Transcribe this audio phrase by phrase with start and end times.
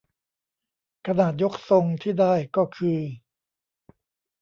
[1.07, 2.99] ขนาดยกทรงที่ได้ก็คือ